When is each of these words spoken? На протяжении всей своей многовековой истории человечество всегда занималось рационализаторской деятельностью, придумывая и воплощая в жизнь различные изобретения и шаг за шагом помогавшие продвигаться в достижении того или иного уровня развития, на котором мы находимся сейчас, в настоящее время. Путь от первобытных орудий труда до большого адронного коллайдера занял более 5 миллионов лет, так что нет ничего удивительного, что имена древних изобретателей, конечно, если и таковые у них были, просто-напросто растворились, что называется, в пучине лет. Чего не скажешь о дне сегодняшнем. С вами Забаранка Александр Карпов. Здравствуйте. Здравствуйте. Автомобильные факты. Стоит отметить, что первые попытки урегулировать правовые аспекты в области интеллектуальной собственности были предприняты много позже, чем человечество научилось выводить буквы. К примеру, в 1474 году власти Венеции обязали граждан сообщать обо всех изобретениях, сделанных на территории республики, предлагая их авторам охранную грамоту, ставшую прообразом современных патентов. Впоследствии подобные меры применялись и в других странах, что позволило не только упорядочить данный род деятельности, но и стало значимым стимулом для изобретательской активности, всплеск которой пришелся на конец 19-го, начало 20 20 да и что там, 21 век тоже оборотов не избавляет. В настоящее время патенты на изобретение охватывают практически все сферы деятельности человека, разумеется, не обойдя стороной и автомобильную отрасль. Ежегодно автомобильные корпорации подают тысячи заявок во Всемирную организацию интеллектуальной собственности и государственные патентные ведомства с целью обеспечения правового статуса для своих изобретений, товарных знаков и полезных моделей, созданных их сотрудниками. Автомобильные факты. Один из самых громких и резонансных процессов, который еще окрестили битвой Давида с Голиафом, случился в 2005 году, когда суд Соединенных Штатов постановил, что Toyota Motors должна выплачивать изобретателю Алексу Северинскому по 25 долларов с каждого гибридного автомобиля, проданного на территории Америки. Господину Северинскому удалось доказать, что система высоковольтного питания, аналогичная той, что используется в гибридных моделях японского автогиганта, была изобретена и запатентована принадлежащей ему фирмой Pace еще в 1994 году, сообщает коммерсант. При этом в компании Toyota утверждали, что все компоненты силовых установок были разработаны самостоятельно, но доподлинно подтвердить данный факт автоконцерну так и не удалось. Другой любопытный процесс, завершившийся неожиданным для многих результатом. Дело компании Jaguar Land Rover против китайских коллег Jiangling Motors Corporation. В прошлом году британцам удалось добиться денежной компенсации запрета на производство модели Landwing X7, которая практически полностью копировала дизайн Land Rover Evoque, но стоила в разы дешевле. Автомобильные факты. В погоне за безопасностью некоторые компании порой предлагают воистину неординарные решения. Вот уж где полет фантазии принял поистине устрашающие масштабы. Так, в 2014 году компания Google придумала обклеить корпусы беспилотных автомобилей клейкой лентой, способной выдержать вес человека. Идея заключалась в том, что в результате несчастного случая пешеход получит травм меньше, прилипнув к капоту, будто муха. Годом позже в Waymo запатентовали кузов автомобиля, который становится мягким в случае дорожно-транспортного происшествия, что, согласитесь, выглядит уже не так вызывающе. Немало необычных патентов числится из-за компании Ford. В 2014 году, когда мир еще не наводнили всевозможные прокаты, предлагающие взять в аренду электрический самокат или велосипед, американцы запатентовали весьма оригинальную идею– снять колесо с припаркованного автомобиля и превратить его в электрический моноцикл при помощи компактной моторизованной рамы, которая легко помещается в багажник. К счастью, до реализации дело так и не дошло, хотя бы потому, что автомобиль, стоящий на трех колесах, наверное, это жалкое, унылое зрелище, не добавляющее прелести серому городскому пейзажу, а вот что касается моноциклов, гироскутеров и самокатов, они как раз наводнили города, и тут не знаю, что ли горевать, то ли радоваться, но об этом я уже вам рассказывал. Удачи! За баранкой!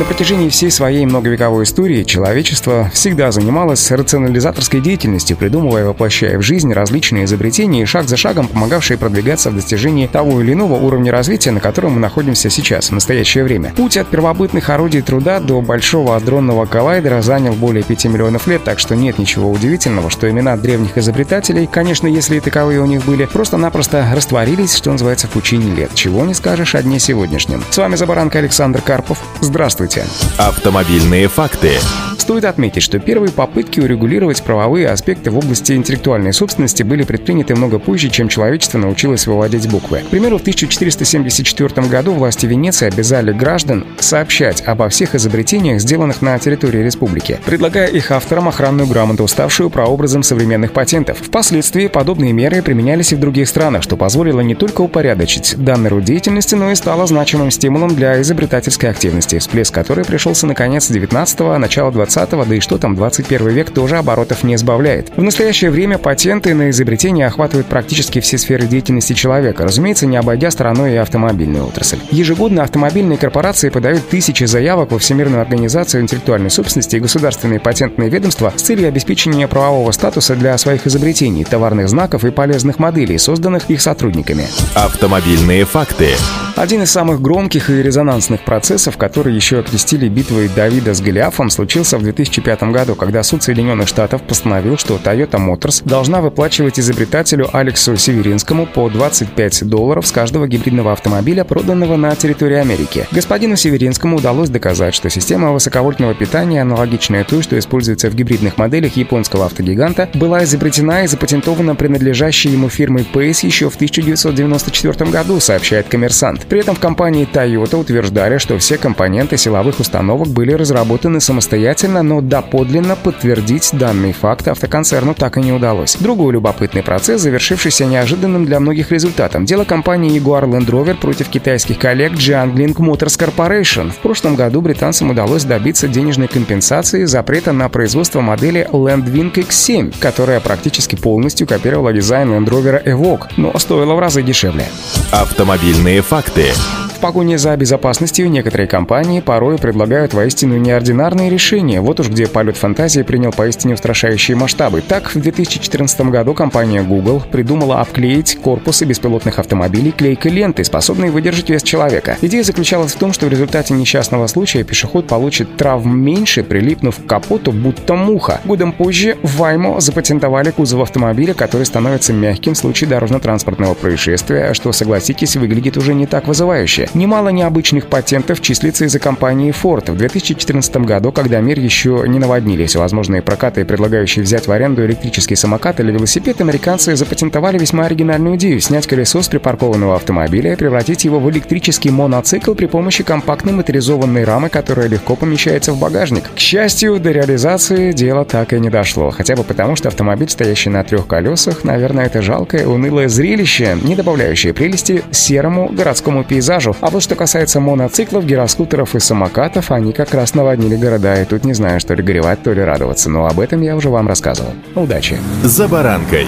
На 0.00 0.06
протяжении 0.06 0.48
всей 0.48 0.70
своей 0.70 1.04
многовековой 1.04 1.64
истории 1.64 2.04
человечество 2.04 2.90
всегда 2.90 3.30
занималось 3.32 3.90
рационализаторской 3.90 4.80
деятельностью, 4.80 5.36
придумывая 5.36 5.82
и 5.82 5.84
воплощая 5.84 6.38
в 6.38 6.42
жизнь 6.42 6.72
различные 6.72 7.26
изобретения 7.26 7.82
и 7.82 7.84
шаг 7.84 8.08
за 8.08 8.16
шагом 8.16 8.48
помогавшие 8.48 8.96
продвигаться 8.96 9.50
в 9.50 9.56
достижении 9.56 10.06
того 10.06 10.40
или 10.40 10.54
иного 10.54 10.76
уровня 10.76 11.12
развития, 11.12 11.50
на 11.50 11.60
котором 11.60 11.92
мы 11.92 12.00
находимся 12.00 12.48
сейчас, 12.48 12.88
в 12.88 12.94
настоящее 12.94 13.44
время. 13.44 13.74
Путь 13.76 13.98
от 13.98 14.08
первобытных 14.08 14.70
орудий 14.70 15.02
труда 15.02 15.38
до 15.38 15.60
большого 15.60 16.16
адронного 16.16 16.64
коллайдера 16.64 17.20
занял 17.20 17.52
более 17.52 17.82
5 17.82 18.06
миллионов 18.06 18.46
лет, 18.46 18.64
так 18.64 18.78
что 18.78 18.96
нет 18.96 19.18
ничего 19.18 19.50
удивительного, 19.50 20.08
что 20.08 20.30
имена 20.30 20.56
древних 20.56 20.96
изобретателей, 20.96 21.68
конечно, 21.70 22.06
если 22.06 22.38
и 22.38 22.40
таковые 22.40 22.80
у 22.80 22.86
них 22.86 23.04
были, 23.04 23.26
просто-напросто 23.26 24.10
растворились, 24.16 24.74
что 24.74 24.92
называется, 24.92 25.26
в 25.26 25.32
пучине 25.32 25.74
лет. 25.74 25.90
Чего 25.92 26.24
не 26.24 26.32
скажешь 26.32 26.74
о 26.74 26.82
дне 26.82 26.98
сегодняшнем. 26.98 27.62
С 27.68 27.76
вами 27.76 27.96
Забаранка 27.96 28.38
Александр 28.38 28.80
Карпов. 28.80 29.18
Здравствуйте. 29.42 29.89
Здравствуйте. 29.90 30.06
Автомобильные 30.38 31.28
факты. 31.28 31.78
Стоит 32.20 32.44
отметить, 32.44 32.82
что 32.82 32.98
первые 32.98 33.32
попытки 33.32 33.80
урегулировать 33.80 34.42
правовые 34.42 34.88
аспекты 34.88 35.30
в 35.30 35.38
области 35.38 35.72
интеллектуальной 35.72 36.34
собственности 36.34 36.82
были 36.82 37.02
предприняты 37.02 37.54
много 37.54 37.78
позже, 37.78 38.10
чем 38.10 38.28
человечество 38.28 38.76
научилось 38.76 39.26
выводить 39.26 39.70
буквы. 39.70 40.00
К 40.00 40.08
примеру, 40.08 40.36
в 40.36 40.42
1474 40.42 41.88
году 41.88 42.12
власти 42.12 42.44
Венеции 42.44 42.88
обязали 42.88 43.32
граждан 43.32 43.86
сообщать 44.00 44.62
обо 44.66 44.90
всех 44.90 45.14
изобретениях, 45.14 45.80
сделанных 45.80 46.20
на 46.20 46.38
территории 46.38 46.84
республики, 46.84 47.40
предлагая 47.46 47.86
их 47.86 48.10
авторам 48.10 48.48
охранную 48.48 48.86
грамоту, 48.86 49.26
ставшую 49.26 49.70
прообразом 49.70 50.22
современных 50.22 50.74
патентов. 50.74 51.16
Впоследствии 51.22 51.86
подобные 51.86 52.34
меры 52.34 52.60
применялись 52.60 53.12
и 53.12 53.16
в 53.16 53.20
других 53.20 53.48
странах, 53.48 53.82
что 53.82 53.96
позволило 53.96 54.40
не 54.40 54.54
только 54.54 54.82
упорядочить 54.82 55.54
данный 55.56 55.88
род 55.88 56.04
деятельности, 56.04 56.54
но 56.54 56.70
и 56.70 56.74
стало 56.74 57.06
значимым 57.06 57.50
стимулом 57.50 57.94
для 57.94 58.20
изобретательской 58.20 58.90
активности, 58.90 59.38
всплеск 59.38 59.74
которой 59.74 60.04
пришелся 60.04 60.46
на 60.46 60.54
конец 60.54 60.90
19-го, 60.90 61.56
начало 61.56 61.90
20 61.90 62.09
20 62.10 62.48
да 62.48 62.54
и 62.56 62.60
что 62.60 62.78
там, 62.78 62.96
21 62.96 63.48
век 63.50 63.70
тоже 63.70 63.96
оборотов 63.96 64.42
не 64.42 64.56
избавляет. 64.56 65.12
В 65.16 65.22
настоящее 65.22 65.70
время 65.70 65.96
патенты 65.96 66.54
на 66.54 66.70
изобретение 66.70 67.26
охватывают 67.26 67.68
практически 67.68 68.20
все 68.20 68.36
сферы 68.36 68.66
деятельности 68.66 69.12
человека, 69.12 69.62
разумеется, 69.62 70.06
не 70.06 70.16
обойдя 70.16 70.50
стороной 70.50 70.94
и 70.94 70.96
автомобильную 70.96 71.66
отрасль. 71.66 71.98
Ежегодно 72.10 72.64
автомобильные 72.64 73.16
корпорации 73.16 73.68
подают 73.68 74.08
тысячи 74.08 74.44
заявок 74.44 74.90
во 74.90 74.98
Всемирную 74.98 75.40
организацию 75.40 76.02
интеллектуальной 76.02 76.50
собственности 76.50 76.96
и 76.96 77.00
государственные 77.00 77.60
патентные 77.60 78.10
ведомства 78.10 78.52
с 78.56 78.62
целью 78.62 78.88
обеспечения 78.88 79.46
правового 79.46 79.92
статуса 79.92 80.34
для 80.34 80.58
своих 80.58 80.86
изобретений, 80.86 81.44
товарных 81.44 81.88
знаков 81.88 82.24
и 82.24 82.30
полезных 82.30 82.80
моделей, 82.80 83.18
созданных 83.18 83.70
их 83.70 83.80
сотрудниками. 83.80 84.48
Автомобильные 84.74 85.64
факты. 85.64 86.08
Один 86.56 86.82
из 86.82 86.90
самых 86.90 87.22
громких 87.22 87.70
и 87.70 87.82
резонансных 87.82 88.44
процессов, 88.44 88.96
который 88.96 89.34
еще 89.34 89.60
окрестили 89.60 90.08
битвой 90.08 90.50
Давида 90.54 90.92
с 90.92 91.00
Голиафом, 91.00 91.48
случился 91.48 91.99
в 92.00 92.02
2005 92.02 92.62
году, 92.64 92.94
когда 92.94 93.22
суд 93.22 93.42
Соединенных 93.42 93.88
Штатов 93.88 94.22
постановил, 94.22 94.76
что 94.76 94.96
Toyota 94.96 95.38
Motors 95.38 95.82
должна 95.84 96.20
выплачивать 96.20 96.80
изобретателю 96.80 97.48
Алексу 97.52 97.96
Северинскому 97.96 98.66
по 98.66 98.88
25 98.88 99.68
долларов 99.68 100.06
с 100.06 100.12
каждого 100.12 100.48
гибридного 100.48 100.92
автомобиля, 100.92 101.44
проданного 101.44 101.96
на 101.96 102.14
территории 102.16 102.56
Америки. 102.56 103.06
Господину 103.12 103.56
Северинскому 103.56 104.16
удалось 104.16 104.48
доказать, 104.48 104.94
что 104.94 105.10
система 105.10 105.52
высоковольтного 105.52 106.14
питания, 106.14 106.62
аналогичная 106.62 107.24
той, 107.24 107.42
что 107.42 107.58
используется 107.58 108.08
в 108.08 108.14
гибридных 108.14 108.56
моделях 108.56 108.96
японского 108.96 109.46
автогиганта, 109.46 110.08
была 110.14 110.44
изобретена 110.44 111.04
и 111.04 111.06
запатентована 111.06 111.74
принадлежащей 111.74 112.50
ему 112.50 112.68
фирмой 112.68 113.06
Pace 113.12 113.44
еще 113.44 113.68
в 113.68 113.74
1994 113.74 115.10
году, 115.10 115.40
сообщает 115.40 115.88
коммерсант. 115.88 116.46
При 116.48 116.60
этом 116.60 116.74
в 116.74 116.80
компании 116.80 117.28
Toyota 117.30 117.76
утверждали, 117.76 118.38
что 118.38 118.56
все 118.58 118.78
компоненты 118.78 119.36
силовых 119.36 119.80
установок 119.80 120.28
были 120.28 120.52
разработаны 120.52 121.20
самостоятельно, 121.20 121.89
но 121.98 122.20
доподлинно 122.20 122.96
подтвердить 122.96 123.70
данный 123.72 124.12
факт 124.12 124.48
автоконцерну 124.48 125.14
так 125.14 125.36
и 125.36 125.40
не 125.40 125.52
удалось. 125.52 125.96
Другой 125.96 126.32
любопытный 126.32 126.82
процесс, 126.82 127.20
завершившийся 127.20 127.84
неожиданным 127.84 128.46
для 128.46 128.60
многих 128.60 128.92
результатом. 128.92 129.44
Дело 129.44 129.64
компании 129.64 130.18
Jaguar 130.18 130.44
Land 130.44 130.66
Rover 130.66 130.94
против 130.94 131.28
китайских 131.28 131.78
коллег 131.78 132.12
Jiangling 132.12 132.74
Motors 132.76 133.18
Corporation. 133.18 133.90
В 133.90 133.96
прошлом 133.96 134.36
году 134.36 134.60
британцам 134.60 135.10
удалось 135.10 135.44
добиться 135.44 135.88
денежной 135.88 136.28
компенсации 136.28 137.04
запрета 137.04 137.52
на 137.52 137.68
производство 137.68 138.20
модели 138.20 138.68
Landwing 138.70 139.32
X7, 139.32 139.94
которая 139.98 140.40
практически 140.40 140.96
полностью 140.96 141.46
копировала 141.46 141.92
дизайн 141.92 142.30
Land 142.30 142.48
Rover 142.48 142.84
Evoque, 142.84 143.26
но 143.36 143.56
стоила 143.58 143.94
в 143.94 143.98
разы 143.98 144.22
дешевле. 144.22 144.66
Автомобильные 145.12 146.02
факты. 146.02 146.52
В 147.00 147.02
погоне 147.02 147.38
за 147.38 147.56
безопасностью 147.56 148.30
некоторые 148.30 148.66
компании 148.66 149.20
порой 149.20 149.56
предлагают 149.56 150.12
воистину 150.12 150.58
неординарные 150.58 151.30
решения. 151.30 151.80
Вот 151.80 151.98
уж 151.98 152.10
где 152.10 152.26
полет 152.26 152.58
фантазии 152.58 153.00
принял 153.00 153.32
поистине 153.32 153.72
устрашающие 153.72 154.36
масштабы. 154.36 154.82
Так, 154.82 155.14
в 155.14 155.18
2014 155.18 156.02
году 156.02 156.34
компания 156.34 156.82
Google 156.82 157.22
придумала 157.32 157.80
обклеить 157.80 158.38
корпусы 158.42 158.84
беспилотных 158.84 159.38
автомобилей 159.38 159.92
клейкой 159.92 160.30
лентой, 160.30 160.66
способной 160.66 161.08
выдержать 161.08 161.48
вес 161.48 161.62
человека. 161.62 162.18
Идея 162.20 162.42
заключалась 162.42 162.92
в 162.92 162.98
том, 162.98 163.14
что 163.14 163.24
в 163.24 163.30
результате 163.30 163.72
несчастного 163.72 164.26
случая 164.26 164.62
пешеход 164.62 165.06
получит 165.06 165.56
травм 165.56 165.98
меньше, 165.98 166.42
прилипнув 166.42 166.98
к 166.98 167.06
капоту, 167.06 167.50
будто 167.50 167.94
муха. 167.94 168.42
Годом 168.44 168.72
позже 168.72 169.16
в 169.22 169.40
Waymo 169.40 169.80
запатентовали 169.80 170.50
кузов 170.50 170.82
автомобиля, 170.82 171.32
который 171.32 171.64
становится 171.64 172.12
мягким 172.12 172.52
в 172.52 172.58
случае 172.58 172.90
дорожно-транспортного 172.90 173.72
происшествия, 173.72 174.52
что, 174.52 174.70
согласитесь, 174.72 175.36
выглядит 175.36 175.78
уже 175.78 175.94
не 175.94 176.04
так 176.04 176.28
вызывающе. 176.28 176.89
Немало 176.92 177.28
необычных 177.28 177.86
патентов 177.86 178.40
числится 178.40 178.84
из-за 178.84 178.98
компании 178.98 179.52
Ford. 179.52 179.92
В 179.92 179.96
2014 179.96 180.76
году, 180.78 181.12
когда 181.12 181.38
мир 181.38 181.60
еще 181.60 182.02
не 182.08 182.18
наводнили 182.18 182.66
всевозможные 182.66 183.22
прокаты, 183.22 183.64
предлагающие 183.64 184.24
взять 184.24 184.48
в 184.48 184.52
аренду 184.52 184.84
электрический 184.84 185.36
самокат 185.36 185.78
или 185.78 185.92
велосипед, 185.92 186.40
американцы 186.40 186.96
запатентовали 186.96 187.58
весьма 187.58 187.84
оригинальную 187.84 188.34
идею– 188.36 188.60
снять 188.60 188.88
колесо 188.88 189.22
с 189.22 189.28
припаркованного 189.28 189.94
автомобиля 189.94 190.52
и 190.54 190.56
превратить 190.56 191.04
его 191.04 191.20
в 191.20 191.30
электрический 191.30 191.90
моноцикл 191.90 192.54
при 192.54 192.66
помощи 192.66 193.04
компактной 193.04 193.52
моторизованной 193.52 194.24
рамы, 194.24 194.48
которая 194.48 194.88
легко 194.88 195.14
помещается 195.14 195.72
в 195.72 195.78
багажник. 195.78 196.24
К 196.34 196.38
счастью, 196.38 196.98
до 196.98 197.12
реализации 197.12 197.92
дело 197.92 198.24
так 198.24 198.52
и 198.52 198.58
не 198.58 198.68
дошло, 198.68 199.10
хотя 199.10 199.36
бы 199.36 199.44
потому, 199.44 199.76
что 199.76 199.86
автомобиль, 199.86 200.28
стоящий 200.28 200.70
на 200.70 200.82
трех 200.82 201.06
колесах, 201.06 201.62
наверное, 201.62 202.06
это 202.06 202.20
жалкое, 202.20 202.66
унылое 202.66 203.08
зрелище, 203.08 203.78
не 203.80 203.94
добавляющее 203.94 204.52
прелести 204.52 205.04
серому 205.12 205.68
городскому 205.68 206.24
пейзажу, 206.24 206.74
а 206.80 206.90
вот 206.90 207.02
что 207.02 207.14
касается 207.14 207.60
моноциклов, 207.60 208.24
гироскутеров 208.24 208.94
и 208.94 209.00
самокатов, 209.00 209.70
они 209.70 209.92
как 209.92 210.14
раз 210.14 210.34
наводнили 210.34 210.76
города, 210.76 211.20
и 211.20 211.24
тут 211.24 211.44
не 211.44 211.54
знаю, 211.54 211.80
что 211.80 211.94
ли 211.94 212.02
горевать, 212.02 212.42
то 212.42 212.52
ли 212.52 212.62
радоваться, 212.62 213.10
но 213.10 213.26
об 213.26 213.40
этом 213.40 213.60
я 213.62 213.76
уже 213.76 213.90
вам 213.90 214.08
рассказывал. 214.08 214.52
Удачи! 214.74 215.18
За 215.42 215.68
баранкой! 215.68 216.26